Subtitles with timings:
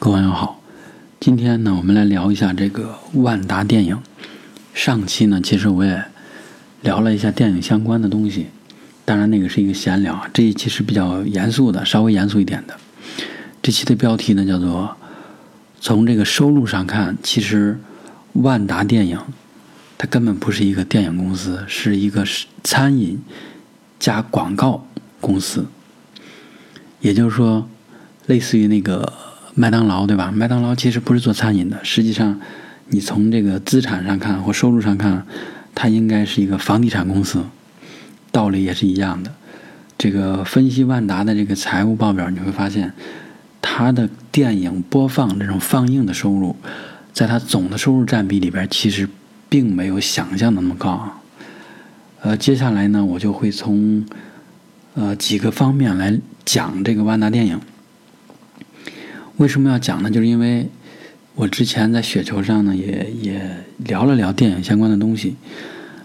[0.00, 0.60] 各位网友好，
[1.18, 4.00] 今天呢，我们来聊一下这个万达电影。
[4.72, 6.04] 上期呢，其实我也
[6.82, 8.46] 聊了一下电影相关的东西，
[9.04, 10.24] 当然那个是一个闲聊。
[10.32, 12.76] 这一期是比较严肃的，稍微严肃一点的。
[13.60, 14.96] 这期的标题呢，叫做
[15.80, 17.76] 从这个收入上看，其实
[18.34, 19.18] 万达电影
[19.98, 22.24] 它根本不是一个电影公司，是一个
[22.62, 23.20] 餐饮
[23.98, 24.86] 加广告
[25.20, 25.66] 公司。
[27.00, 27.68] 也就是说，
[28.26, 29.12] 类似于那个。
[29.58, 30.30] 麦当劳对吧？
[30.32, 32.40] 麦当劳其实不是做餐饮的，实际上，
[32.90, 35.26] 你从这个资产上看或收入上看，
[35.74, 37.44] 它应该是一个房地产公司，
[38.30, 39.32] 道理也是一样的。
[39.98, 42.92] 这个分析万达的这个财务报表，你会发现，
[43.60, 46.54] 它的电影播放这种放映的收入，
[47.12, 49.08] 在它总的收入占比里边，其实
[49.48, 51.20] 并没有想象的那么高。
[52.20, 54.06] 呃，接下来呢，我就会从
[54.94, 57.60] 呃几个方面来讲这个万达电影。
[59.38, 60.10] 为什么要讲呢？
[60.10, 60.68] 就是因为
[61.36, 65.36] 我之前在雪球上呢，也也聊了聊电影相关的东西，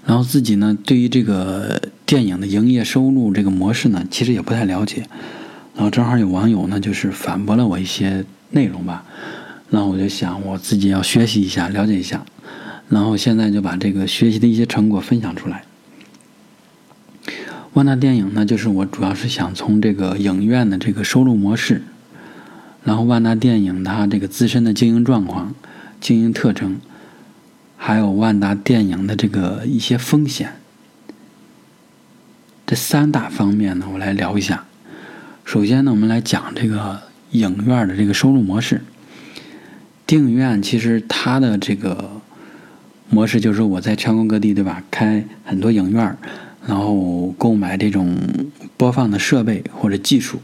[0.06, 5.04] 然后自己呢，对于这个电影的营业收入这个模式呢，其实也不太了解。
[5.76, 9.04] 然后正好有网友呢，就是反驳了我一些内容吧，
[9.72, 12.24] 然后我就想我自己要学习一下，了解一下，
[12.90, 15.64] 然后现在就把这个学习的一些成果分享出来。
[17.74, 21.82] 万达电影呢，就是我主要是想从这个影院的这个收入模式。
[22.84, 25.56] 然后万达电影它这个自身的经营状况、
[26.02, 26.80] 经营特征，
[27.78, 30.54] 还有万达电影的这个一些风险，
[32.68, 34.66] 这三大方面呢，我来聊一下。
[35.46, 38.82] 首先呢，我们来讲这个影院的这个收入模式。
[40.06, 42.22] 电影院其实它的这个
[43.10, 46.18] 模式就是我在全国各地对吧，开很多影院，
[46.68, 48.18] 然后购买这种
[48.76, 50.42] 播放的设备或者技术。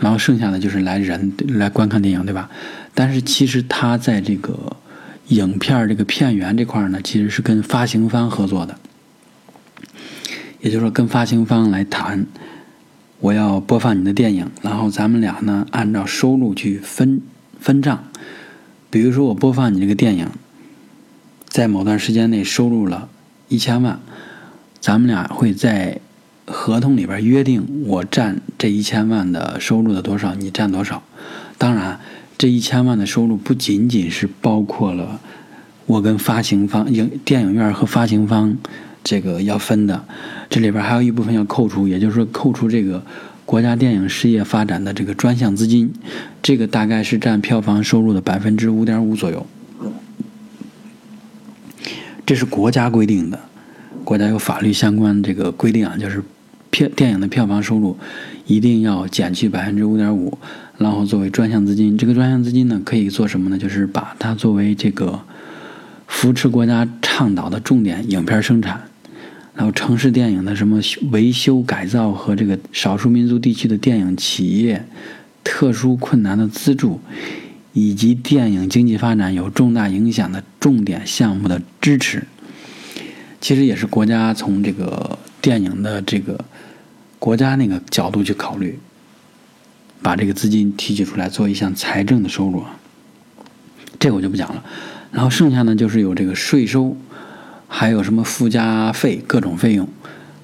[0.00, 2.50] 然后剩下的就是来人来观看电影，对吧？
[2.94, 4.76] 但是其实他在这个
[5.28, 8.76] 影片这个片源这块呢，其实是跟发行方合作的，
[10.60, 12.26] 也就是说跟发行方来谈，
[13.18, 17.20] 我要播放你的电影，然后咱们俩呢按照收入去分
[17.60, 18.02] 分账。
[18.88, 20.26] 比如说我播放你这个电影，
[21.46, 23.10] 在某段时间内收入了
[23.48, 24.00] 一千万，
[24.80, 26.00] 咱们俩会在。
[26.52, 31.02] 合同里边约定，我占这一千万的收入的多少，你占多少。
[31.56, 32.00] 当然，
[32.36, 35.20] 这一千万的收入不仅仅是包括了
[35.86, 38.56] 我跟发行方、影电影院和发行方
[39.04, 40.04] 这个要分的，
[40.48, 43.02] 这里边还有一部分要扣除，也就是说扣除这个
[43.46, 45.92] 国家电影事业发展的这个专项资金，
[46.42, 49.46] 这个大概是占票房收入的百分之五点五左右。
[52.26, 53.38] 这是国家规定的，
[54.04, 56.22] 国家有法律相关这个规定啊，就是。
[56.70, 57.96] 片电影的票房收入
[58.46, 60.38] 一定要减去百分之五点五，
[60.78, 61.98] 然后作为专项资金。
[61.98, 63.58] 这个专项资金呢，可以做什么呢？
[63.58, 65.20] 就是把它作为这个
[66.06, 68.82] 扶持国家倡导的重点影片生产，
[69.54, 74.86] 然后城市电影的什么维修改造和这个少数民族地区的电影企业
[75.44, 77.00] 特殊困难的资助，
[77.72, 82.24] 以及电影经济发展有重大影响的重点项目的支持。
[83.40, 86.44] 其实也是国家从这个电影的这个。
[87.18, 88.78] 国家那个角度去考虑，
[90.00, 92.78] 把这个资金提取出来做一项财政的收入啊，
[93.98, 94.64] 这个我就不讲了。
[95.12, 96.96] 然后剩下呢就是有这个税收，
[97.68, 99.86] 还有什么附加费各种费用，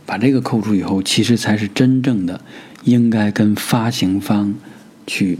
[0.04, 2.42] 把这个扣除以后，其实才是真正的
[2.84, 4.54] 应该跟发行方
[5.06, 5.38] 去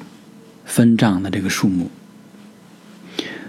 [0.65, 1.91] 分账的这个数目。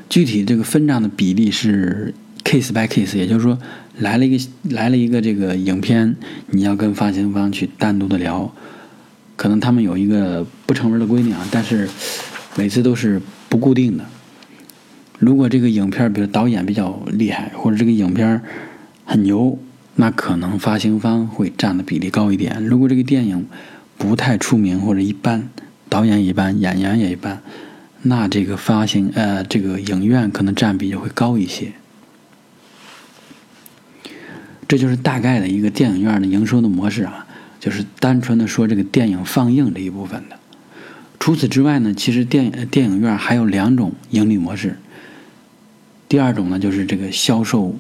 [0.09, 2.13] 具体这个分账的比例是
[2.47, 3.57] case by case，也就是说。
[3.99, 6.15] 来了一个来了一个这个影片，
[6.51, 8.53] 你要跟发行方去单独的聊，
[9.35, 11.89] 可能他们有一个不成文的规定啊，但是
[12.55, 13.19] 每次都是
[13.49, 14.05] 不固定的。
[15.17, 18.39] 如果这个影片比如导演比较厉害，或者这个影片
[19.03, 19.57] 很牛，
[19.95, 22.63] 那可能发行方会占的比例高一点。
[22.63, 23.47] 如果这个电影
[23.97, 25.49] 不太出名或者一般，
[25.89, 27.41] 导演一般，演员也一般，
[28.03, 31.71] 那这个发行呃这个影院可能占比就会高一些。
[34.67, 37.25] 这就是大概的一个电影院的营收的模式啊，
[37.59, 40.37] 就是单纯的说这个电影放映这一部分的。
[41.19, 44.77] 除此之外呢，其实电影电影院还有两种盈利模式。
[46.09, 47.75] 第二种呢，就是这个销售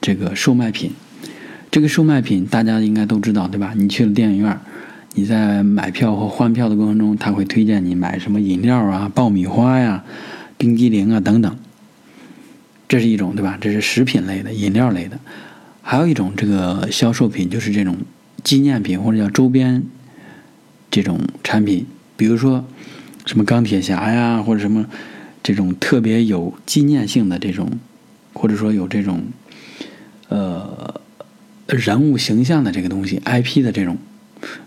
[0.00, 0.92] 这个售卖品。
[1.70, 3.72] 这个售卖品大家应该都知道对吧？
[3.76, 4.58] 你去了电影院，
[5.14, 10.02] 你在买票或换票的过程中，他会推荐你买什么饮料啊、爆米花呀、
[10.56, 11.56] 冰激凌啊等等。
[12.88, 13.58] 这是一种对吧？
[13.60, 15.18] 这是食品类的、饮料类的。
[15.88, 17.98] 还有一种这个销售品，就是这种
[18.42, 19.84] 纪念品或者叫周边
[20.90, 21.86] 这种产品。
[22.16, 22.64] 比如说，
[23.24, 24.84] 什么钢铁侠呀，或者什么
[25.44, 27.78] 这种特别有纪念性的这种，
[28.32, 29.22] 或者说有这种
[30.28, 31.00] 呃
[31.68, 33.96] 人物形象的这个东西，IP 的这种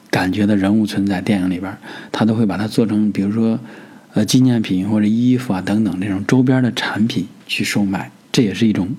[0.10, 1.78] 感觉的人物存在电影里边，
[2.14, 3.60] 他都会把它做成，比如说
[4.14, 8.96] 呃纪念品或者衣服啊等等这种周边的产品去售卖，这也是一种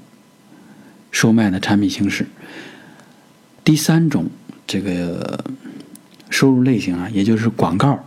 [1.10, 2.26] 售卖的产品形式。
[3.64, 4.26] 第三种
[4.66, 5.44] 这个
[6.30, 8.04] 收入类型啊，也就是广告。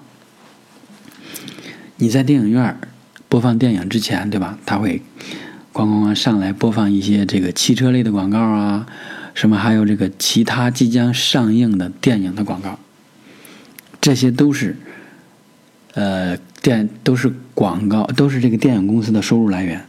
[1.97, 2.77] 你在电影院
[3.29, 4.57] 播放电影之前，对吧？
[4.65, 5.01] 他会
[5.71, 8.87] 咣咣咣上来播放一些这个汽车类的广告啊，
[9.33, 12.77] 什么还有这个其他即将上映的电影的广告，
[14.01, 14.75] 这些都是
[15.93, 19.85] 呃电都是广告，都是这个电影公司的收入来源。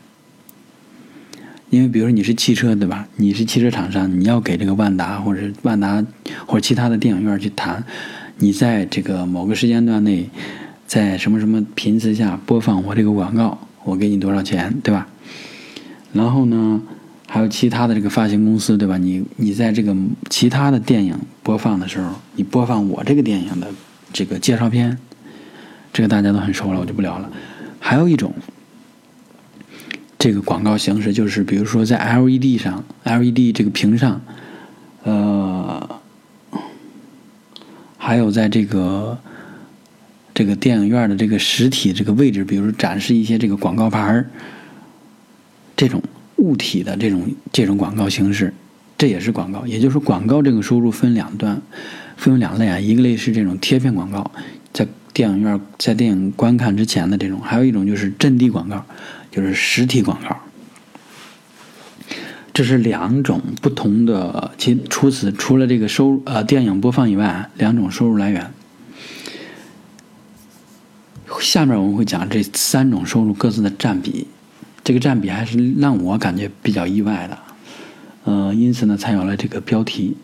[1.70, 3.06] 因为比如说你是汽车，对吧？
[3.16, 6.04] 你是汽车厂商，你要给这个万达或者是万达
[6.46, 7.84] 或者其他的电影院去谈，
[8.38, 10.28] 你在这个某个时间段内。
[10.86, 15.08] 在什么什么频次下播放我这个广告，我给你多少钱，对吧？
[16.12, 16.80] 然后呢，
[17.26, 18.98] 还有其他的这个发行公司，对吧？
[18.98, 19.96] 你你在这个
[20.28, 23.66] 其他的电影播放的时候，你播放我这个电影的
[24.12, 24.96] 这个介绍片，
[25.90, 27.32] 这个大家都很熟了，我就不聊了。
[27.80, 28.32] 还有一种
[30.24, 34.22] 这个广告形式，就是比如说在 LED 上，LED 这个屏上，
[35.02, 36.00] 呃，
[37.98, 39.18] 还有在这个。
[40.32, 44.28] 这个电影院的这个实体这个位置，比如说展示一些这个广告牌儿，
[45.76, 46.02] 这种
[46.38, 48.52] 物体的这种这种广告形式，
[48.98, 49.64] 这也是广告。
[49.64, 51.62] 也就是，广告这个收入分两段，
[52.16, 52.80] 分为两类啊。
[52.80, 54.28] 一个类是这种贴片广告，
[54.72, 58.84] 在电影院在电影观看之前的这种；还有一种就是阵地广告，
[59.34, 60.36] 就是实体广告。
[62.52, 68.52] 这是两种不同的，其除此除了这个收呃电影播放以外，两种收入来源。
[71.40, 74.28] 下面我们会讲这三种收入各自的占比，
[74.84, 77.38] 这个占比还是让我感觉比较意外的，
[78.22, 80.16] 呃，因此呢才有了这个标题。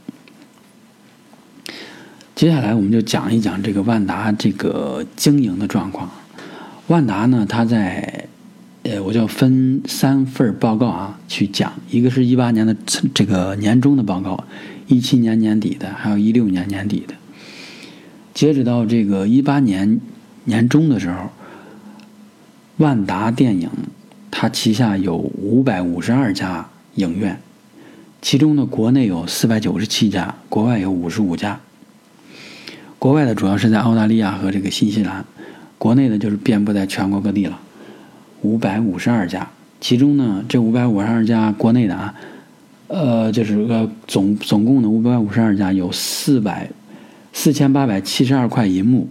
[2.37, 6.09] 接下来我们就讲一讲这个万达这个经营的状况。
[6.87, 8.29] 万达呢，它在，
[8.83, 12.77] 呃，我就分三份报告啊去讲，一个是一八年的
[13.15, 14.45] 这个年终的报告，
[14.87, 17.15] 一七年年底的，还有一六年年底的。
[18.33, 20.01] 截止到这个一八年。
[20.45, 21.29] 年终的时候，
[22.79, 23.71] 万达电影
[24.31, 27.39] 它旗下有五百五十二家影院，
[28.23, 31.61] 其中呢，国内有四百九十七家，国外有五十五家。
[32.99, 35.27] 国外的主要是在澳大利亚和这个新西兰，
[35.77, 37.61] 国内的就是遍布在全国各地了。
[38.43, 39.51] 五百五十二家，
[39.81, 42.15] 其中呢，这五百五十二家国内的啊，
[42.89, 46.71] 呃，就是呃总总共的五百五十二家有四百
[47.33, 49.09] 四千八百七十二块银幕。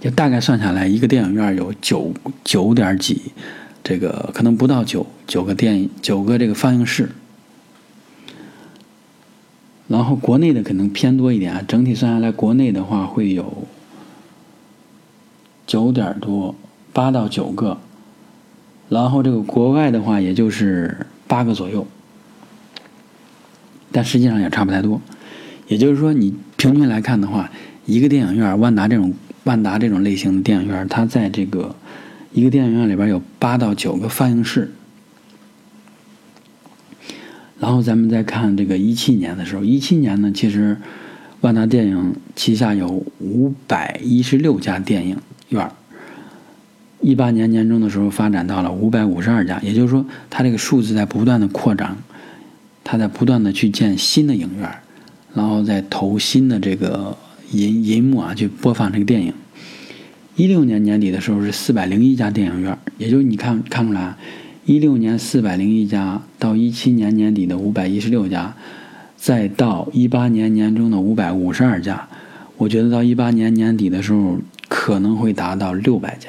[0.00, 2.14] 就大概算下来，一个电影院有九
[2.44, 3.32] 九点几，
[3.82, 7.10] 这个可能不到九九个电影九个这个放映室。
[9.88, 13.66] 然后国内的可能偏多一点啊，整体算下来，国内的话会有
[15.66, 16.54] 九点多
[16.92, 17.78] 八到九个，
[18.88, 21.86] 然后这个国外的话也就是八个左右，
[23.92, 25.00] 但实际上也差不太多。
[25.66, 27.50] 也就是说，你平均来看的话，
[27.86, 29.14] 一个电影院万达这种。
[29.44, 31.74] 万达这种类型的电影院，它在这个
[32.32, 34.70] 一个电影院里边有八到九个放映室。
[37.58, 40.76] 然后咱们再看这个一七年的时候，一七年呢，其实
[41.40, 42.88] 万达电影旗下有
[43.20, 45.16] 五百一十六家电影
[45.48, 45.70] 院。
[47.00, 51.96] 一八年年中的时候发展到了五百五十二家，也就是说，它这个数字在不断的扩张，
[52.84, 54.70] 它在不断的去建新的影院，
[55.34, 57.16] 然后再投新的这个。
[57.50, 59.32] 银银幕啊，去播放这个电影。
[60.36, 64.16] 一六年年底的时候是四百零一家电影院，也就是你看看出来，
[64.66, 68.54] 一六年四百零一家到一七年年底的五百一十六家，
[69.16, 72.06] 再到一八年年中的五百五十二家，
[72.58, 74.36] 我觉得到一八年年底的时候
[74.68, 76.28] 可能会达到六百家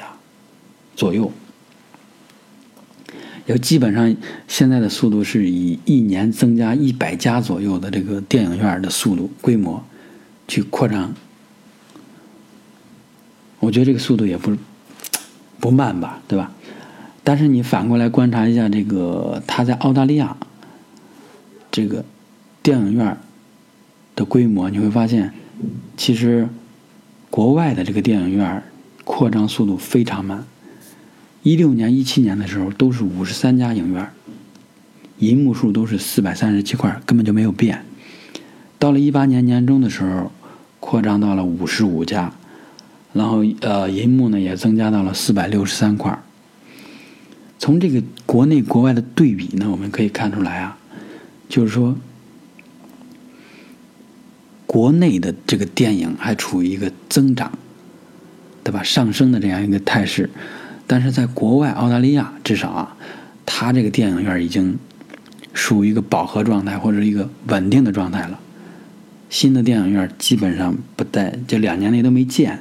[1.00, 1.32] 左右。
[3.46, 4.14] 要基本上
[4.46, 9.82] 现在的速度是以一年增加一百家左右的这个电影院的速度规模。
[10.52, 11.14] 去扩张，
[13.60, 14.56] 我觉得这个速度也不
[15.60, 16.50] 不慢吧，对吧？
[17.22, 20.36] 但是你反过来观察一下，这个它在澳大利亚
[21.70, 22.04] 这个
[22.64, 23.16] 电影院
[24.16, 25.32] 的规模，你会发现，
[25.96, 26.48] 其实
[27.30, 28.64] 国外的这个电影院
[29.04, 30.44] 扩张速度非常慢。
[31.42, 34.10] 一六年、一七年的时候都是五十三家影院，
[35.18, 37.84] 银幕数都是四百三十七块，根本就没有变。
[38.78, 40.30] 到了一八年年中的时候。
[40.82, 42.32] 扩张到了五十五家，
[43.12, 46.18] 然后呃，银幕呢也增加到了四百六十三块。
[47.58, 50.78] 从这个国内国外的对比呢，我们可以看出来啊，
[51.50, 51.94] 就是说，
[54.66, 57.52] 国内的这个电影还处于一个增长，
[58.64, 58.82] 对吧？
[58.82, 60.30] 上升的这样一个态势，
[60.90, 62.96] 但是在国外澳大利亚，至少啊，
[63.46, 64.76] 它这个电影院已经
[65.54, 68.40] 属于一个饱和状态或者一个稳定的状态了。
[69.28, 72.58] 新的电影院基本上不在这两年内都没建，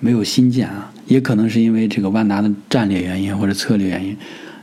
[0.00, 0.90] 没有新建啊。
[1.06, 4.16] 也可能是因为这个万达的战略原因或者策略原因，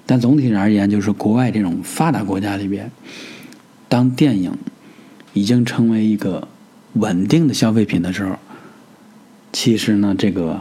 [0.07, 2.89] 但总体而言，就是国外这种发达国家里边，
[3.87, 4.51] 当电影
[5.33, 6.47] 已经成为一个
[6.93, 8.35] 稳定的消费品的时候，
[9.53, 10.59] 其实呢，这个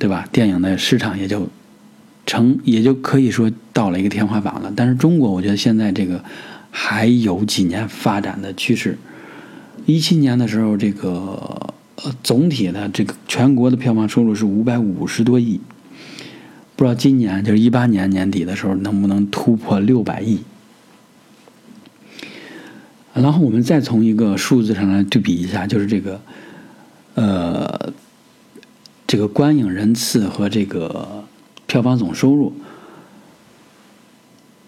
[0.00, 0.26] 对吧？
[0.32, 1.48] 电影的市场也就
[2.26, 4.72] 成，也就可以说到了一个天花板了。
[4.74, 6.24] 但是中国，我觉得现在这个
[6.72, 8.98] 还有几年发展的趋势。
[9.86, 11.74] 一七年的时候，这个。
[12.02, 15.60] 呃，总体的这个全国的票房收入是五百五十多亿，
[16.74, 20.38] 不知道今年就是一八年年底的时候能不能突破六百亿。
[23.12, 26.18] 然后我们再从一个数字上来对比一下，就是这个，
[27.16, 27.92] 呃，
[29.10, 31.24] 这个观影人次和这个
[31.66, 32.52] 票房总收入。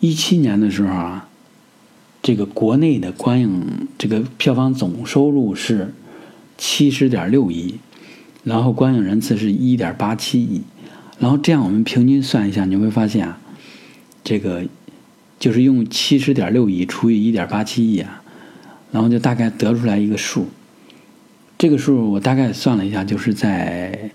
[0.01, 1.29] 一七年的时候啊，
[2.21, 5.95] 这个国内的观影这个票房总收入是。
[6.59, 7.77] 七十点六亿，
[8.45, 10.63] 然后观影人次是一点八七亿，
[11.19, 13.41] 然后这样我们平均算一下，你会发现啊，
[14.23, 14.65] 这个
[15.41, 18.23] 就是用七十点六亿除以一点八七亿啊，
[18.93, 20.47] 然后就大概得出来一个数，
[21.59, 24.11] 这个数我大概算了一下，就是在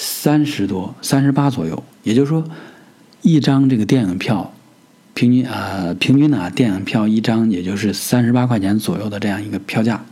[0.00, 2.44] 三十多、三十八左右，也就是说，
[3.20, 4.54] 一张这个电影票，
[5.12, 10.04] 平均啊，平均呢，电影票一张也就是三十八块钱左右的这样一个票价。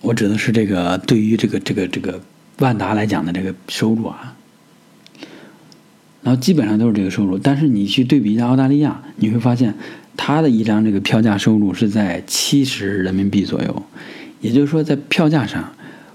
[0.00, 2.20] 我指的是这个，对于这个这个这个
[2.58, 4.34] 万达来讲的这个收入啊，
[6.22, 7.38] 然后基本上都是这个收入。
[7.38, 9.72] 但是你去对比一下澳大利亚，你会发现
[10.16, 13.82] 它的一张这个票价收入是在七十人民币左右，
[14.40, 15.72] 也就是说在票价上，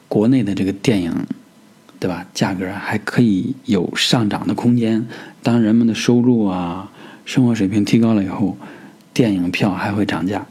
[0.08, 1.26] 国内的这个电影，
[2.00, 2.26] 对吧？
[2.34, 5.06] 价格还可以有上涨的空间。
[5.42, 6.92] 当人们的收入啊、
[7.26, 8.58] 生活水平提高了以后，
[9.14, 10.46] 电影票还会涨价。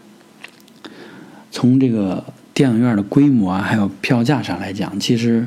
[1.50, 2.24] 从这个。
[2.56, 5.46] 电影院的规模啊，还有票价上来讲，其实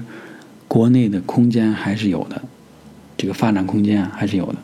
[0.67, 2.43] 国内的空间还是有的，
[3.17, 4.55] 这个发展空间还是有的。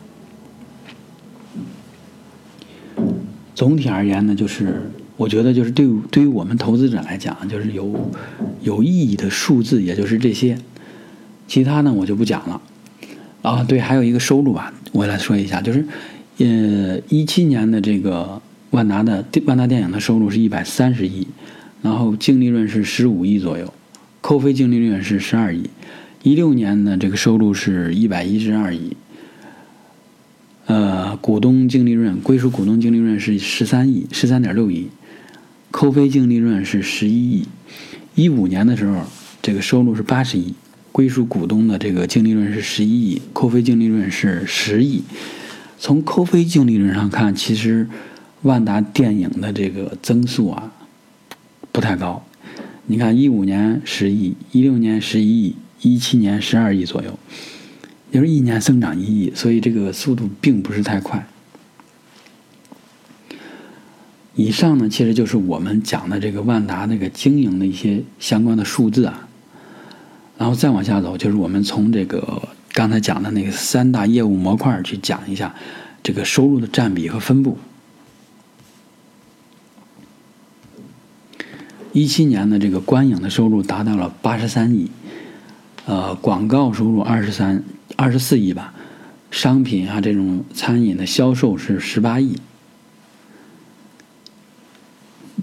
[3.52, 8.10] 总体而言呢，就是我觉得就是对对于我们投资者来讲，就是有
[8.62, 10.58] 有意义的数字，也就是这些，
[11.48, 12.60] 其他呢我就不讲了。
[13.42, 15.86] 啊，对，还有一个收入吧，我来说一下，就是
[16.38, 21.26] 呃一七年的这个万达的万达电影的收入是一百三十亿。
[21.82, 23.72] 然后净利润是十五亿左右，
[24.20, 25.70] 扣非净利润是十二亿。
[26.24, 28.96] 一六年呢，这个收入是一百一十二亿。
[30.64, 34.88] 呃，股东净利润归属股东净利润是十三亿，十三点六亿，
[35.70, 37.46] 扣非净利润是十一亿。
[38.14, 39.02] 一五年的时候，
[39.42, 40.54] 这个收入是八十亿，
[40.92, 45.02] 归属股东的这个净利润是十一亿，扣非净利润是十亿。
[45.78, 47.86] 从扣非净利润上看，其实
[48.42, 50.72] 万达电影的这个增速啊。
[51.72, 52.24] 不太高，
[52.86, 57.18] 你看一五年十亿，一六年十一亿，一七年十二亿左右，
[58.10, 61.28] 也就是一年增长一亿，所以这个速度并不是太快。
[64.36, 69.26] 以上呢，其实就是我们讲的这个万达那个经营的一些相关的数字啊，
[70.36, 75.54] 然后再往下走，就是我们从这个刚才讲的那个三大业务模块去讲一下
[76.02, 77.56] 这个收入的占比和分布。
[81.94, 84.90] 一七年的这个观影的收入达到了八十三亿，
[85.86, 87.64] 呃，广告收入二十三
[87.96, 88.74] 二十四亿吧，
[89.30, 92.36] 商品啊这种餐饮的销售是十八亿，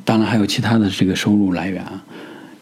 [0.05, 2.03] 当然还有其他的这个收入来源啊，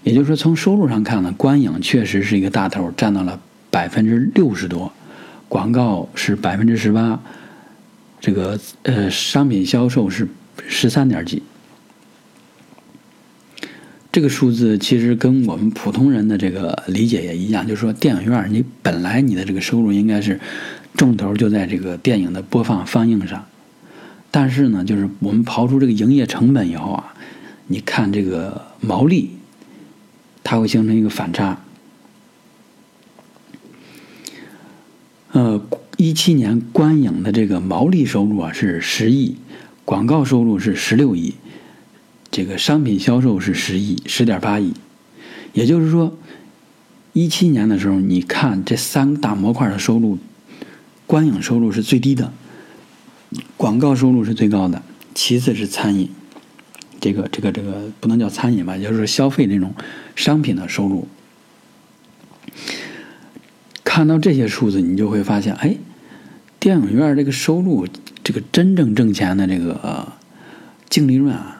[0.03, 4.91] 也就是说从收入上看呢，观影确实是一个大头，占到了百分之六十多，
[5.47, 7.19] 广告是百分之十八，
[8.19, 10.27] 这个呃商品销售是
[10.67, 11.41] 十三点几。
[14.11, 20.37] 这个数字其实跟我们普通人的这个理解也一样，就是说电影院你本来你的这个收入应该是
[20.97, 23.45] 重头就在这个电影的播放放映上，
[24.29, 27.13] 但是呢，就是我们刨出这个营业成本以后啊，
[27.71, 29.31] 你看这个毛利，
[30.43, 31.63] 它会形成一个反差。
[35.31, 35.61] 呃，
[35.95, 39.37] 一七年观影的这个毛利收入啊是十亿，
[39.85, 41.35] 广告收入是十六亿。
[42.29, 44.73] 这个商品销售是十亿，十点八亿。
[45.53, 46.17] 也就是说，
[47.13, 50.17] 一七年的时候，你看这三大模块的收入，
[51.07, 52.33] 观影收入是最低的，
[53.55, 54.83] 广告收入是最高的，
[55.15, 56.09] 其次是餐饮，
[57.01, 59.73] 这个这个这个不能叫餐饮吧，就是消费这种
[60.15, 61.07] 商品的收入。
[63.83, 65.75] 看到这些数字，你就会发现，哎，
[66.59, 67.85] 电影院这个收入，
[68.23, 70.13] 这个真正挣钱的这个
[70.89, 71.57] 净利润啊。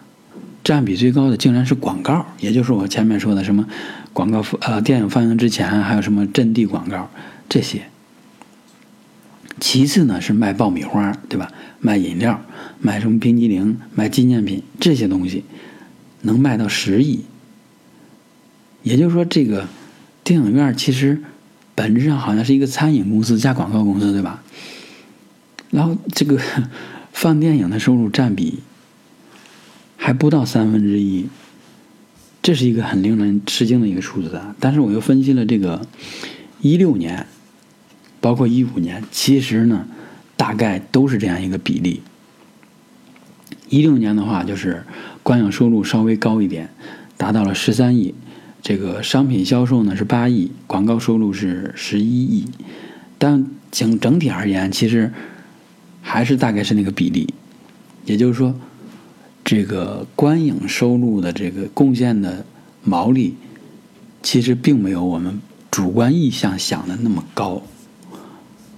[0.64, 3.68] 占比最高的竟然是广告，也就是我前面说的什么
[4.14, 7.10] 广告呃电影放映之前还有什么阵地广告
[7.50, 7.82] 这些。
[9.62, 11.50] 其次呢是卖爆米花，对吧？
[11.80, 12.42] 卖饮料，
[12.82, 15.46] 卖什么冰激凌，卖纪念品这些东西，
[16.24, 17.22] 能卖到十亿。
[18.84, 19.70] 也就是说，这个
[20.26, 21.22] 电影院其实
[21.74, 24.44] 本质上好像是一个餐饮公司加广告公司，对吧？
[25.70, 26.38] 然后这个
[27.14, 28.60] 放电影的收入占比。
[30.04, 31.28] 还不到三分之一，
[32.42, 34.56] 这是一个很令人吃惊的一个数字啊！
[34.60, 35.80] 但是我又分析了这个
[36.60, 37.28] 一六年，
[38.22, 39.86] 包括一五年，其实呢，
[40.38, 42.02] 大概都是这样一个比例。
[43.68, 44.84] 一六年的话，就是
[45.24, 46.70] 观影收入稍微高一点，
[47.18, 48.14] 达到了十三亿；
[48.62, 52.46] 这个商品销售呢是八亿，广告收入是十一亿。
[53.18, 55.12] 但整整体而言，其实
[56.02, 57.34] 还是大概是那个比例，
[58.06, 58.56] 也就是说。
[59.44, 62.46] 这个观影收入的这个贡献的
[62.84, 63.36] 毛利，
[64.22, 67.64] 其实并没有我们主观意向想的那么高，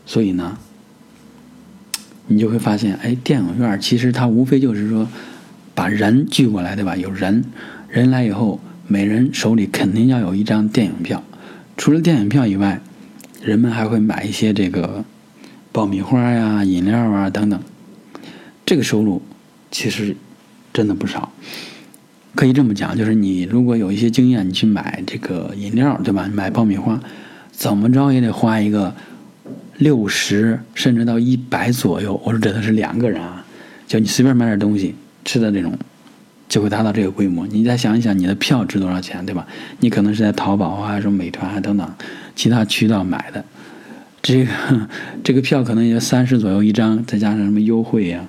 [0.05, 0.57] 所以呢，
[2.27, 5.07] 你就会发现，哎，电影院其实它无非就是说
[5.74, 6.95] 把人聚过来，对吧？
[6.95, 7.43] 有人，
[7.89, 11.24] 人来以后，每人手里肯定要有一张电影票。
[11.77, 12.81] 除了电影票以外，
[13.41, 15.03] 人们还会买一些这个
[15.72, 17.60] 爆米花呀、饮料啊等等。
[18.65, 19.22] 这个收入
[19.72, 20.15] 其实。
[20.75, 21.31] 真的不少，
[22.33, 26.27] 可以这么讲，就是你如果有一些经验，你去买这个饮料，对吧？
[26.33, 27.00] 买爆米花，
[27.51, 28.95] 怎么着也得花一个
[29.84, 32.19] 六十甚至到一百左右。
[32.24, 33.46] 我说指的是两个人啊，
[33.86, 35.78] 就你随便买点东西吃的这种，
[36.48, 37.46] 就会达到这个规模。
[37.48, 39.46] 你再想一想，你的票值多少钱，对吧？
[39.82, 41.93] 你可能是在淘宝啊、什么美团啊等等
[42.34, 43.43] 其他渠道买的，
[44.22, 44.52] 这个
[45.22, 48.26] 这个票可能也就三十左右一张，再加上什么优惠呀，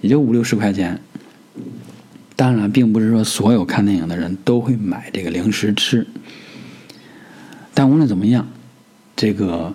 [0.00, 0.98] 也就五六十块钱。
[2.36, 6.06] 当然，并不是说所有看电影的人都会买这个零食吃，
[7.74, 8.48] 但无论怎么样，
[9.14, 9.72] 这个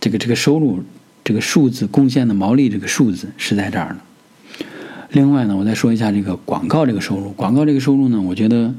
[0.00, 0.82] 这个这个收入
[1.22, 4.00] 这个数字贡献的毛利这个数字是在这儿呢。
[5.10, 7.30] 另外呢，我再说一下这个广告这个收入。
[7.32, 8.74] 广告这个收入呢，我觉得，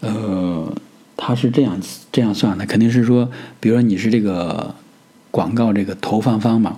[0.00, 0.76] 呃，
[1.16, 1.80] 它是这样
[2.12, 3.30] 这样算的，肯定是说，
[3.60, 4.74] 比如说你是这个
[5.30, 6.76] 广告这个投放方嘛。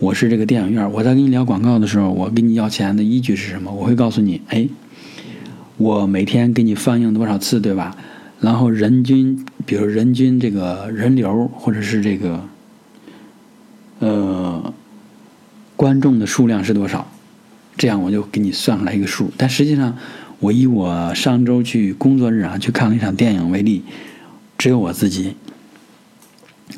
[0.00, 3.72] 我是这个电影院，我在跟你聊广告的时候，我跟你要钱的依据是什么？
[3.72, 4.68] 我会告诉你，哎，
[5.76, 7.96] 我每天给你放映多少次，对吧？
[8.40, 12.40] 然后人均，比如人均这个人流，或者是这个，
[13.98, 14.72] 呃，
[15.76, 17.10] 观众的数量是多少？
[17.76, 19.30] 这样我就给你算出来一个数。
[19.36, 19.96] 但实际上，
[20.40, 23.82] 我以我上周去工作日啊去看了一场电影为例，
[24.56, 25.36] 只有我自己。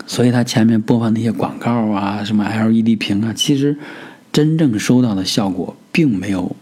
[0.06, 3.76] 所以它前面播放那些广告啊，什么 LED 屏啊，其实
[4.30, 6.54] 真正收到的效果并没有，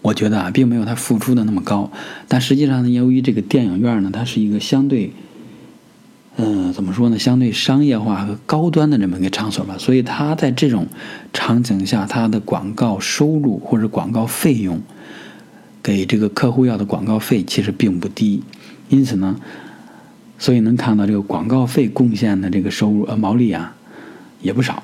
[0.00, 1.92] 我觉得啊，并没有它付出的那么高。
[2.28, 5.12] 但实际上呢，由于这个电影院呢，它是一个相对，
[6.36, 10.86] 嗯，怎么说呢，相对商业化和高端的这么一个场所吧，所以它在这种
[11.32, 14.80] 场景下，它的广告收入或者广告费用，
[15.82, 18.42] 给这个客户要的广告费其实并不低，
[18.88, 19.36] 因此呢。
[20.38, 23.74] 所以能看到这个广告费贡献的这个收入呃毛利啊，
[24.42, 24.82] 也不少。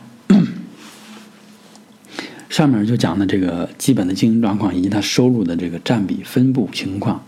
[2.48, 7.22] 上面就讲的这个基本的经营状况以及它收入的这个占比分布情况。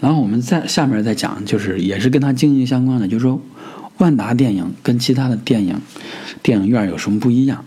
[0.00, 3.40] 然后我们在下面再讲，就是也是跟它经营相关的，就是说
[3.98, 5.80] 万达电影跟其他的电影
[6.42, 7.64] 电影院有什么不一样？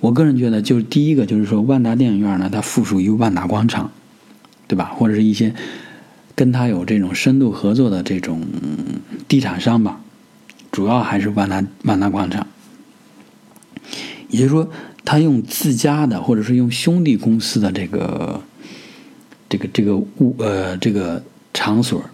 [0.00, 3.90] 我个人觉得，就是第一个就是说万达电影院呢，它附属于万达广场，
[4.68, 4.92] 对吧？
[4.94, 5.54] 或者是一些。
[6.38, 8.42] 跟他有这种深度合作的这种
[9.26, 10.02] 地产商吧，
[10.70, 12.46] 主要还是万达万达广场。
[14.28, 14.70] 也就是说，
[15.02, 18.42] 他用自家的或者是用兄弟公司的这个
[19.48, 21.24] 这个这个物呃这个
[21.56, 22.04] 场所，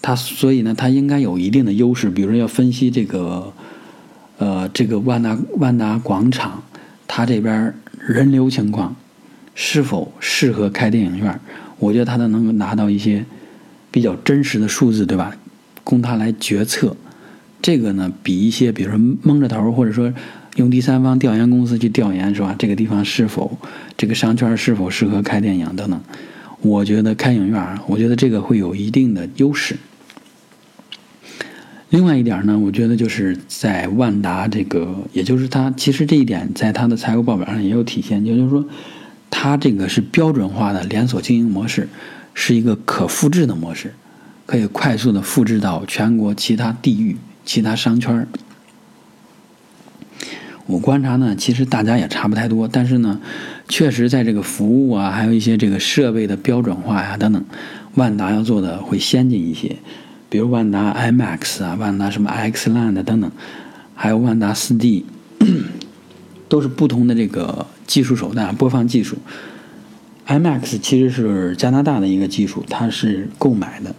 [0.00, 2.08] 他所以呢，他应该有一定的优势。
[2.08, 3.52] 比如说，要分析这个
[4.38, 6.62] 呃这个万达万达广场，
[7.08, 8.94] 它这边人流情况
[9.56, 11.40] 是否适合开电影院。
[11.80, 13.24] 我觉得他都能够拿到一些
[13.90, 15.34] 比较真实的数字，对吧？
[15.82, 16.96] 供他来决策。
[17.60, 20.12] 这个呢，比一些比如说蒙着头，或者说
[20.54, 22.54] 用第三方调研公司去调研，是吧？
[22.56, 23.58] 这个地方是否
[23.96, 26.00] 这个商圈是否适合开电影等等？
[26.62, 29.76] 我觉得开影院，我觉得这个会有一定的优势。
[31.88, 38.64] 另外一点呢，我觉得就是在万达这个，也就是它其实这一点在它的财务报表上也有体现，也就是说，
[39.28, 41.88] 它这个是标准化的连锁经营模式，
[42.32, 43.92] 是一个可复制的模式，
[44.46, 48.28] 可以快速的复制到全国其他地域、其他商圈
[50.70, 53.20] 我观察呢，其实大家也差不太多，但是呢，
[53.68, 57.44] 确实在这个服务啊，还有一些这个设备的标准化呀等等，
[57.96, 59.76] 万达要做的会先进一些。
[60.28, 63.28] 比如万达 IMAX 啊，万达什么 XLand 等等，
[63.96, 65.02] 还有万达 4D，
[66.48, 69.18] 都是不同的这个技术手段播放技术。
[70.28, 73.92] IMAX 其实是加拿大的一个技术，它是购买的，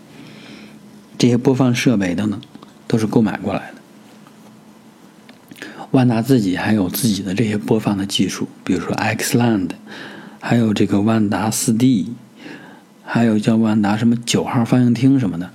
[1.17, 2.39] 这些播放设备等等
[2.87, 3.80] 都是购买过来的。
[5.91, 9.69] 万达自己还有自己的这些播放的技术，比如说 XLand，
[10.39, 12.05] 还有这个万达 4D，
[13.03, 15.51] 还有叫万达什么九号放映厅什么的。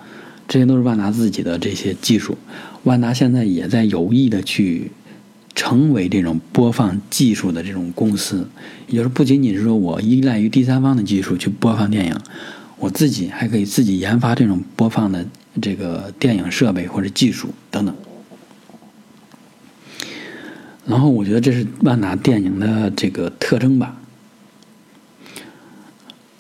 [0.49, 2.38] 这些都是万达自己的这些技术，
[2.85, 4.92] 万达现在也在有意的去
[5.55, 8.46] 成为这种播放技术的这种公司，
[8.87, 12.16] 也就是不仅仅是说我依赖于第三方的技术去播放电影，
[12.79, 15.27] 我自己还可以自己研发这种播放的
[15.61, 17.92] 这个电影设备或者技术等等。
[20.87, 23.96] 然后我觉得这是万达电影的这个特征吧。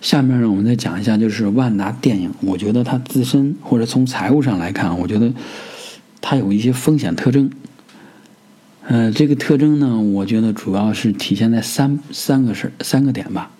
[0.00, 2.32] 下面呢，我们再讲一下，就是万达电影。
[2.42, 5.32] 我觉得它自身或者从财务上来看，我觉得
[6.20, 7.50] 它有一些风险特征。
[8.86, 13.50] 呃，这个特征呢，我觉得主要是体现在三三个事三个点吧。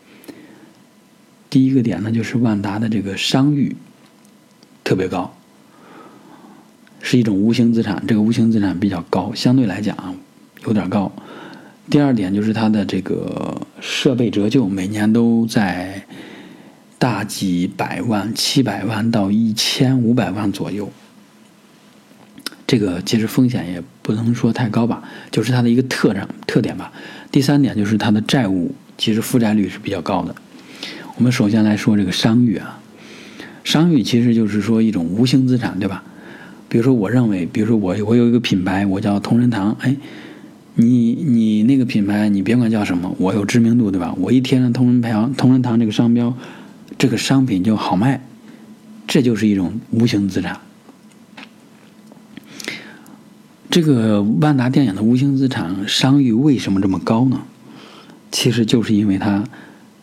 [1.51, 3.75] 第一个点呢，就是万达的这个商誉
[4.85, 5.35] 特别高，
[7.01, 8.05] 是一种无形资产。
[8.07, 10.15] 这个无形资产比较高，相对来讲啊
[10.67, 11.11] 有点高。
[11.89, 16.05] 第二点就是它的这个设备折旧，每年都在。
[16.99, 20.91] 大几百万、七百万到一千五百万左右，
[22.67, 26.91] 这个其实风险也不能说太高吧，就是它的一个特征特点吧。
[27.31, 30.35] 第三点就是它的债务其实负债率是比较高的。
[31.17, 32.81] 我们首先来说这个商誉啊，
[33.63, 36.03] 商誉其实就是说一种无形资产，对吧？
[36.71, 39.95] 比如说，我认为，比如说我我有一个品牌，我叫同仁堂，哎，
[40.77, 44.15] 你你那个品牌你别管叫什么，我有知名度，对吧？
[44.19, 46.33] 我一贴上同仁堂同仁堂这个商标。
[46.99, 48.25] 这个商品就好卖，
[49.07, 50.59] 这就是一种无形资产。
[53.69, 57.43] 这个万达电影的无形资产商誉为什么这么高呢？
[58.31, 59.45] 其实就是因为它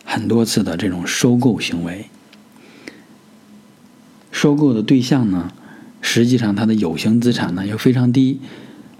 [0.04, 2.06] 很多次的这种收购行为，
[4.30, 5.50] 收购的对象呢，
[6.00, 8.38] 实际上它的有形资产呢又非常低，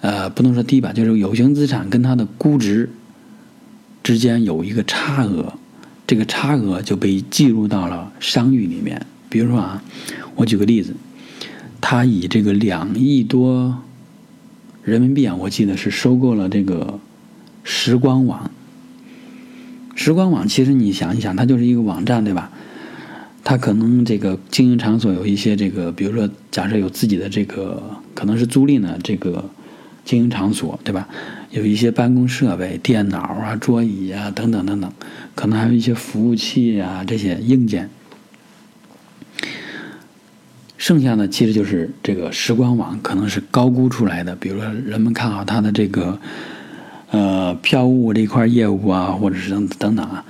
[0.04, 2.90] 呃，不能说低吧，就是有形资产跟它的估值
[4.02, 5.54] 之间有一个差额。
[6.06, 9.06] 这个差额就被计入到了商誉里面。
[9.30, 9.82] 比如说啊，
[10.34, 10.94] 我举个例子，
[11.80, 13.78] 他以这个两亿多
[14.82, 17.00] 人民币啊，我记得是收购了这个
[17.62, 18.50] 时光网。
[19.94, 22.52] 时光网其实你想一想，它就是一个网站，对吧？
[23.42, 29.48] 它可能这个经营场所有一些这个，比如说假设有自己的这个，可能是租赁的这个
[30.04, 31.08] 经营场所，对吧？
[31.50, 34.92] 有一些办公设备、电脑啊、桌椅啊等等等等，
[35.36, 37.88] 可能还有一些服务器啊这些硬件。
[40.76, 44.34] 剩下的其实就是这个时光网，可能是高估出来的。
[44.36, 46.18] 比如说，人们看好它的这个
[47.10, 50.24] 呃票务这块业务啊，或者是等等等啊，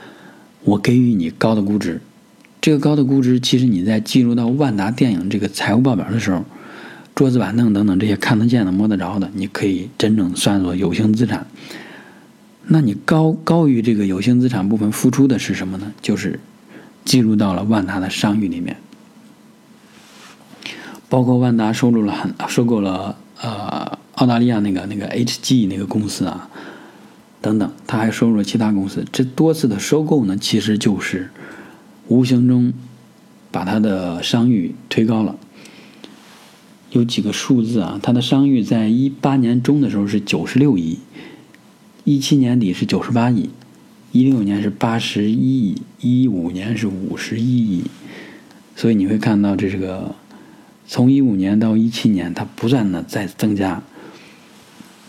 [0.63, 2.01] 我给予你高的估值。
[2.61, 6.45] 这个高的估值，其实你在进入到万达电影这个财务报表的时候。
[7.15, 11.47] 桌子板凳等等这些看得见的摸得着的，你可以真正算作有形资产。
[12.67, 15.93] 那你高高于这个有形资产部分付出的是什么呢？
[16.03, 16.41] 就是
[17.05, 18.79] 记录到了万达的商誉里面，
[21.09, 26.49] 包括万达收入了很收购了呃澳大利亚那个那个 HG 那个公司啊
[27.41, 29.05] 等等，他还收入了其他公司。
[29.13, 31.31] 这多次的收购呢，其实就是
[32.09, 32.73] 无形中
[33.53, 35.37] 把他的商誉推高了。
[36.95, 37.99] 有几个数字啊？
[38.01, 41.01] 它的商誉在一八年中的时候是九十六亿，
[42.05, 43.51] 一七年底是九十八亿，
[44.13, 47.83] 一六年是八十一亿，一五年是五十一亿。
[48.77, 50.15] 所以你会看到，这是个
[50.87, 53.83] 从一五年到一七年，它不断的在增加，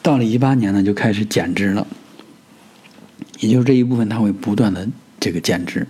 [0.01, 1.85] 到了一八年呢就开始减值了，
[3.41, 5.85] 也就是这一部分它会不断的这个减值，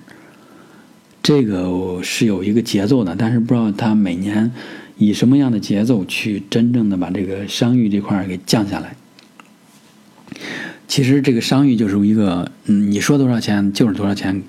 [1.24, 4.52] 这个是有一个节奏的，但是不知道它每年。
[4.98, 8.96] 以什么样的节奏去真正的把这个商誉这块给降下来？
[10.88, 14.44] 其实这个商誉就是一个，嗯，你说多少钱就是多少钱，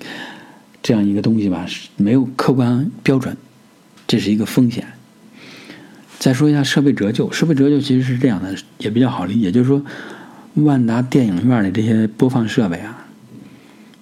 [0.83, 1.65] 这样一个东西吧，
[1.97, 3.35] 没有客观标准，
[4.07, 4.85] 这是一个风险。
[6.19, 9.83] 再说一下设备折旧，设备折旧其实是这样的，也比较好理解，就是说，
[10.55, 13.05] 万达电影院的这些播放设备啊，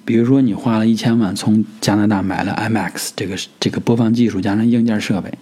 [0.03, 5.34] 比如说你花了一千万从加拿大买了 IMAX 这个这个播放技术加上硬件设备，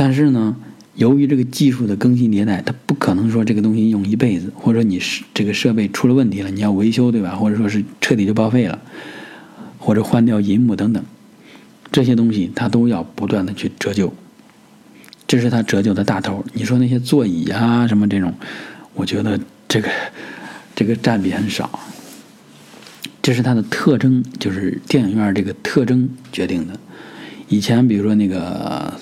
[0.00, 0.54] 但是呢，
[0.94, 7.34] 由于这个技术的更新迭代，它不可能说这个东西用一辈子，或者你是这个设备出了问题了，你要维修对吧？
[7.34, 8.80] 或者说是彻底就报废了，
[9.76, 11.04] 或者换掉银幕等等，
[11.90, 14.14] 这些东西它都要不断的去折旧。
[15.26, 16.44] 这是它折旧的大头。
[16.52, 18.32] 你说那些座椅啊什么这种，
[18.94, 19.90] 我觉得这个
[20.76, 21.80] 这个占比很少。
[23.20, 26.78] 这是它的特征，就是电影院这个特征决定的。
[27.48, 28.94] 以前比如说那个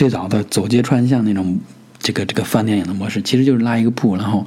[0.00, 1.58] 最早的走街串巷那种
[1.98, 4.46] 这个这个放电影的模式，其实就是拉一个铺，然后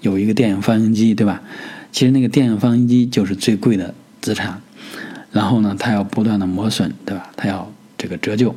[0.00, 1.42] 有一个电影放映机，对吧？
[1.90, 4.62] 其实那个电影放映机就是最贵的资产。
[5.32, 7.32] 然后呢，它要不断的磨损，对吧？
[7.34, 8.54] 它要这个折旧。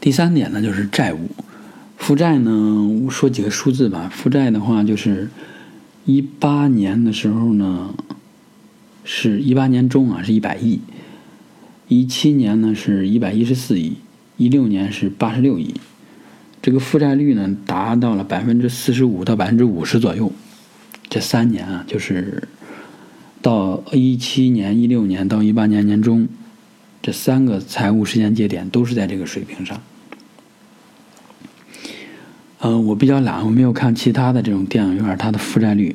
[0.00, 1.28] 第三点呢，就是债务，
[1.96, 4.08] 负债呢，说几个数字吧。
[4.14, 5.28] 负债的话，就是
[6.04, 7.92] 一八年的时候呢，
[9.02, 10.78] 是一八年中啊，是一百亿；
[11.88, 13.94] 一七年呢，是一百一十四亿；
[14.40, 15.74] 一六年是八十六亿。
[16.62, 20.32] 这个负债率呢，达到了百分之四十五到百分之五十左右。
[21.10, 22.44] 这三年啊，就是
[23.42, 26.26] 到一七年、一六年到一八年年中，
[27.02, 29.78] 这三个财务时间节点都是在这个水平上。
[32.60, 35.94] 嗯，我比较懒，我没有看其他的这种电影院它的负债率，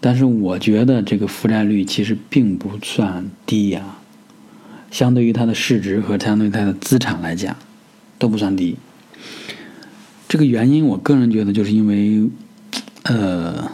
[0.00, 3.98] 但是我觉得这个负债率其实并不算低呀，
[4.90, 7.56] 相对于它的市值和相对于它的资产来讲，
[8.24, 8.78] 都不算低。
[10.26, 12.30] 这个原因，我个人觉得就是因为，
[13.02, 13.70] 呃，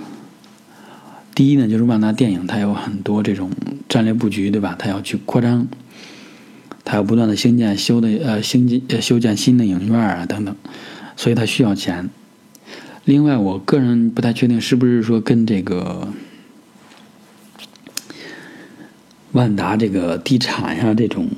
[1.36, 3.52] 第一呢，就是万达电影它有很多这种
[3.88, 4.74] 战略布局，对吧？
[4.76, 5.68] 它要去扩张，
[6.84, 10.56] 它要不断的兴建、修的呃兴建、修建新的影院啊等等，
[11.14, 12.10] 所以它需要钱。
[13.04, 16.08] 另外，我个人不太确定是不是说跟这个
[19.30, 21.28] 万达这个地产呀这种，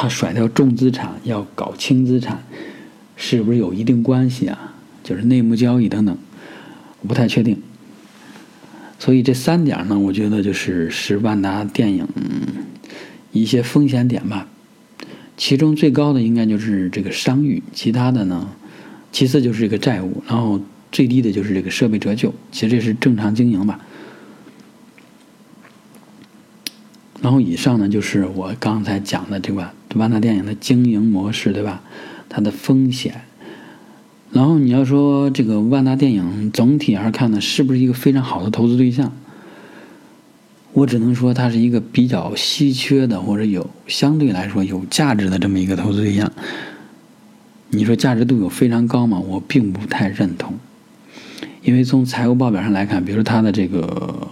[0.00, 2.42] 他甩掉重资产要搞轻资产，
[3.16, 4.72] 是不是有一定关系啊？
[5.04, 6.16] 就是内幕交易等等，
[7.02, 7.60] 我不太确定。
[8.98, 12.08] 所以这三点呢，我觉得就是是万达电影
[13.30, 14.48] 一些风险点吧。
[15.36, 18.48] 其中最高的应该就是这个商誉，其他的呢？
[19.12, 20.58] 其次就是这个债务，然后
[20.90, 23.78] 最低的就是这个设备折旧，其实这是正常经营吧。
[27.22, 31.82] 然后以上呢就是我刚才讲的这个万达电影的经营模式，对吧？
[32.28, 33.22] 它的风险。
[34.32, 39.12] 然后你要说这个万达电影总体而看呢，是不是一个非常好的投资对象？
[40.72, 46.30] 我只能说它是一个比较稀缺的，或者有相对来说有价值的这么一个投资对象。
[47.70, 49.18] 你说价值度有非常高吗？
[49.18, 50.54] 我并不太认同，
[51.62, 54.28] 因为从财务报表上来看，比如说它的这个，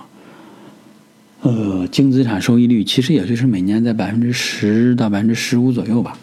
[1.41, 6.19] 呃，净资产收益率其实也就是每年在百分之十到百分之十五左右吧，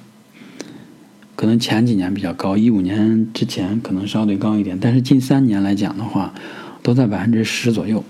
[1.35, 6.33] 可能前几年比较高，一五年之前可能稍微高一点，但是近三年来讲的话，
[6.83, 8.03] 都在百分之十左右，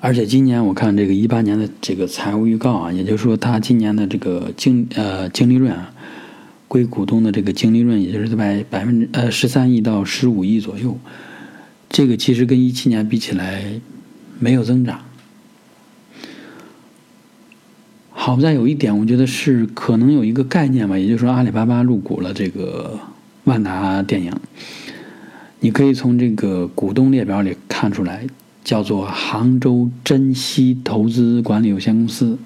[0.00, 5.92] 而且今年我看这个一八年的这个财务预告啊，也就是说它今年的这个净呃净利润啊。
[6.68, 10.98] 归股东的这个净利润，也就是在百分之呃十三亿到十五亿左右，
[11.88, 13.80] 这个其实跟一七年比起来
[14.38, 15.00] 没有增长。
[18.10, 22.98] 好在有一点，我觉得是可能有一个概念吧，也就是说阿里巴巴入股了这个
[23.44, 24.32] 万达电影，
[25.60, 28.26] 你可以从这个股东列表里看出来，
[28.64, 32.38] 叫做杭州珍稀投资管理有限公司，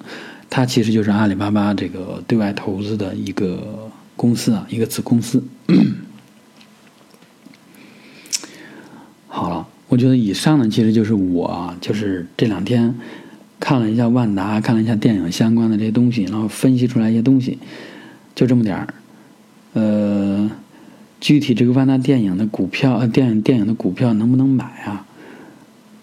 [0.49, 3.89] 它其实就是阿里巴巴这个对外投资的一个。
[4.17, 5.43] 公司啊，一个子公司。
[9.27, 12.95] 好了，我觉得以上呢，其实就是我就是这两天
[13.59, 17.59] 看了一下万达，看了一下电影相关的这些东西，然后分析出来一些东西，
[18.33, 18.93] 就这么点儿。
[19.73, 20.49] 呃，
[21.19, 25.05] 具体这个万达电影的股票，呃，电影电影的股票能不能买啊？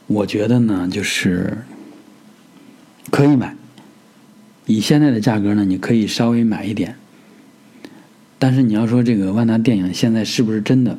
[0.06, 1.56] 我觉得呢，就是
[3.10, 3.56] 可以买。
[4.66, 6.94] 以现在的价格呢，你可以稍微买一点。
[8.38, 10.98] 但是你要说这个万达电影现在是不是真的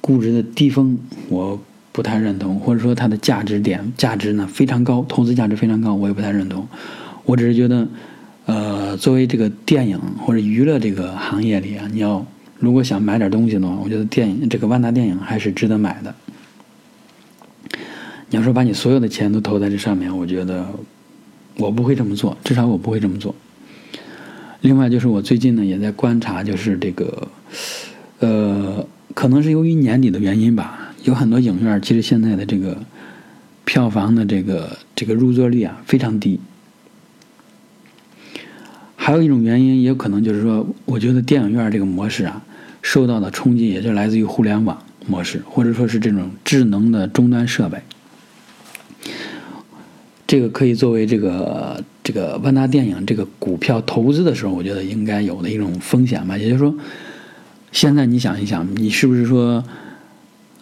[0.00, 0.96] 估值的低峰，
[1.28, 1.60] 我
[1.92, 6.66] 不太认同，或者说它的价值点价值呢非常高，投资价值非常高，我也不太认同。
[7.24, 7.86] 我只是觉得，
[8.46, 12.26] 呃，作为这个电影或者娱乐这个行业里啊，你要
[12.58, 16.14] 如果想买点东西的话，我觉得电影这个万达电影还是值得买的。
[18.30, 20.66] 你要说把你所有的钱都投在这上面，我觉得
[21.58, 23.34] 我不会这么做，至少我不会这么做。
[24.62, 27.28] 另外就是我最近呢也在观察，就是这个，
[28.20, 32.76] 呃，可能是由于年底的原因吧，有很多影院其实现在的这个
[33.64, 36.40] 票房的这个这个入座率啊非常低。
[38.96, 42.40] 还有一种原因，也有可能就是说，我觉得电影院这个模式啊
[42.82, 47.78] 受到的冲击，也就来自于互联网模式，或者说是这种智能的终端设备。
[50.24, 56.38] 这个可以作为这个这个万达电影这个股票投资的时候，我觉得应该有的一种风险吧。
[56.38, 56.72] 也就是说，
[57.72, 59.64] 现在你想一想，你是不是说，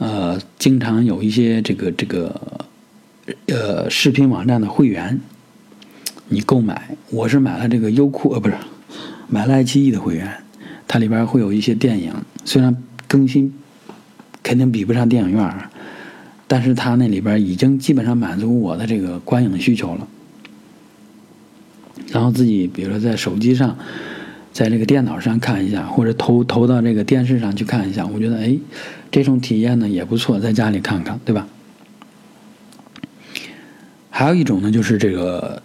[0.01, 2.41] 呃，经常有一些这个这个
[3.49, 5.21] 呃视频网站的会员，
[6.29, 8.57] 你购买，我是买了这个优酷呃不是，
[9.29, 10.43] 买了爱奇艺的会员，
[10.89, 12.15] 它里边会有一些电影，
[12.47, 12.75] 虽然
[13.07, 13.53] 更新
[14.43, 15.55] 肯定比不上电影院。
[16.49, 20.09] 但是它那里边已经基本上满足我的这个观影需求了，
[22.09, 23.79] 然后自己比如说在手机上，
[24.53, 28.59] 在这个电脑上看一下，或者投投到这个电视上去看一下，我觉得哎，
[29.11, 31.47] 这种体验呢也不错，在家里看看，对吧？
[34.11, 35.63] 还有一种呢，就是这个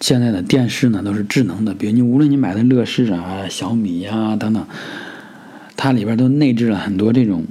[0.00, 4.66] 现在的电视呢都是智能的，比如你无论你买的乐视啊、小米呀等等，
[5.76, 7.44] 它里边都内置了很多这种。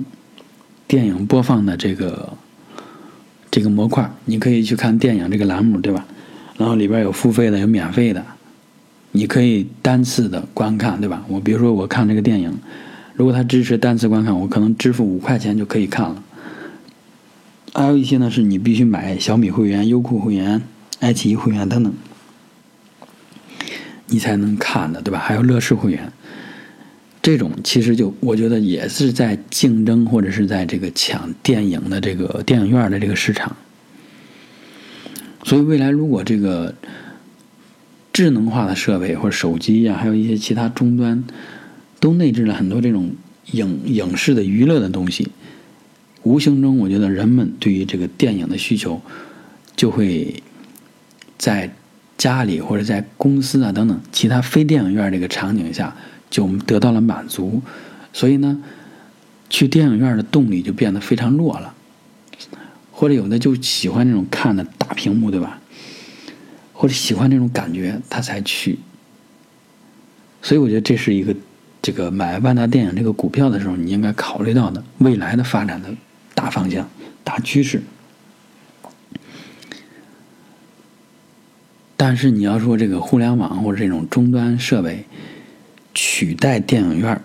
[0.85, 2.33] 电影播放的这个
[3.49, 6.05] 这个模块，你可以去看电影这个栏目，对吧？
[6.57, 8.23] 然后里边有付费的，有免费的，
[9.15, 11.23] 你可以单次的观看，对吧？
[11.27, 12.51] 我比如说我看这个电影，
[13.13, 16.23] 如果它支持单次观看，我可能支付五块钱就可以看了。
[17.73, 20.63] 还有一些呢，是你必须买小米会员、优酷会员、
[20.99, 21.93] 爱奇艺会员等等，
[24.07, 25.19] 你才能看的，对吧？
[25.19, 26.11] 还有乐视会员。
[27.21, 33.55] 这种其实就我觉得也是在竞争或者是在这个抢电影的这个电影院的这个市场，
[35.43, 36.75] 所以未来如果这个
[38.13, 41.21] 智能化的设备或者手机呀，还有一些其他终端
[41.99, 43.11] 都内置了很多这种
[43.51, 45.27] 影影视的娱乐的东西，
[46.21, 49.01] 无形中我觉得人们对于这个电影的需求
[49.75, 50.41] 就会
[51.37, 51.73] 在
[52.17, 55.93] 家里或者在公司啊等等其他非电影院这个场景下。
[56.33, 57.61] 就得到了满足，
[58.11, 58.59] 所以呢，
[59.51, 61.75] 去电影院的动力就变得非常弱了，
[62.91, 65.61] 或者有的就喜欢那种看的大屏幕，对吧？
[66.73, 68.79] 或者喜欢那种感觉，他才去。
[70.41, 71.33] 所以我觉得这是一个
[71.81, 75.95] 这个买万达电影这个股票的时候，你应该考虑到的未来的发展的
[76.35, 76.89] 大方向、
[77.23, 77.81] 大趋势。
[81.95, 85.05] 但是你要说这个互联网或者这种终端设备，
[85.93, 87.21] 取代电影院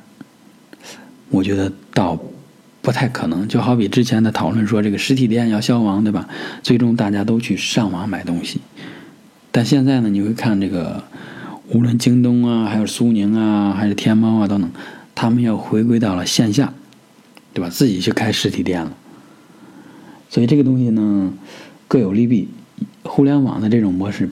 [1.31, 2.17] 我觉得倒
[2.81, 3.49] 不太可能。
[3.49, 6.29] 就好比之前的讨论说，这个实体店要消亡，对吧？
[6.63, 8.61] 最终大家都去上网买东西。
[9.59, 11.03] 但现在呢，你会看这个，
[11.71, 14.71] 无论京东啊，还有苏宁啊，还是天猫啊等等，
[15.17, 16.73] 他们要回归到了线下，
[17.53, 17.69] 对吧？
[17.69, 18.97] 自己去开实体店了。
[20.31, 21.33] 所以这个东西呢，
[21.89, 22.51] 各有利弊。
[23.03, 24.31] 互联网的这种模式，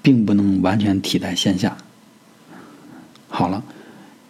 [0.00, 1.76] 并不能完全替代线下。
[3.28, 3.62] 好了，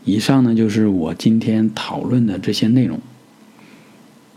[0.05, 2.99] 以上呢就是我今天讨论的这些内容。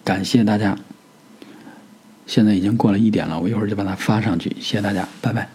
[0.04, 0.78] 感谢大家。
[2.28, 4.56] 现在已经过了一点了，我一会儿就把它发上去。
[4.60, 5.50] 谢谢大家，拜拜。